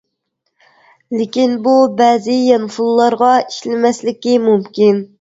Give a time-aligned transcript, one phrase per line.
[1.17, 5.05] لېكىن بۇ بەزى يانفونلارغا ئىشلىمەسلىكى مۇمكىن.